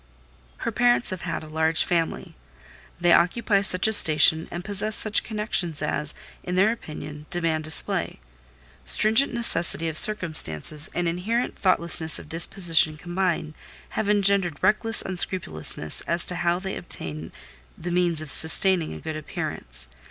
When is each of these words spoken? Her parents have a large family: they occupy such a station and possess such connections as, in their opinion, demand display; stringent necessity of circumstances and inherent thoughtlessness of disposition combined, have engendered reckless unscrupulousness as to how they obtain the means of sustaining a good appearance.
Her 0.65 0.71
parents 0.71 1.11
have 1.11 1.27
a 1.43 1.47
large 1.47 1.83
family: 1.83 2.33
they 2.99 3.13
occupy 3.13 3.61
such 3.61 3.87
a 3.87 3.93
station 3.93 4.47
and 4.49 4.65
possess 4.65 4.95
such 4.95 5.23
connections 5.23 5.79
as, 5.83 6.15
in 6.43 6.55
their 6.55 6.71
opinion, 6.71 7.27
demand 7.29 7.65
display; 7.65 8.19
stringent 8.83 9.31
necessity 9.31 9.87
of 9.87 9.95
circumstances 9.99 10.89
and 10.95 11.07
inherent 11.07 11.55
thoughtlessness 11.55 12.17
of 12.17 12.29
disposition 12.29 12.97
combined, 12.97 13.53
have 13.89 14.09
engendered 14.09 14.57
reckless 14.63 15.03
unscrupulousness 15.03 16.01
as 16.07 16.25
to 16.25 16.35
how 16.37 16.57
they 16.57 16.75
obtain 16.77 17.31
the 17.77 17.91
means 17.91 18.21
of 18.21 18.31
sustaining 18.31 18.93
a 18.93 18.99
good 19.01 19.15
appearance. 19.15 19.87